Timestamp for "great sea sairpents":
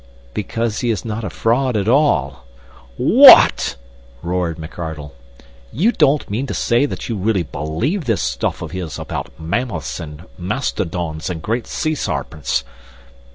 11.39-12.63